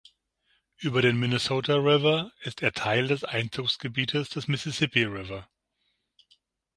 Über 0.77 1.03
den 1.03 1.19
Minnesota 1.19 1.75
River 1.75 2.31
ist 2.41 2.63
er 2.63 2.71
Teil 2.71 3.05
des 3.05 3.23
Einzugsgebietes 3.23 4.31
des 4.31 4.47
Mississippi 4.47 5.03
River. 5.03 5.47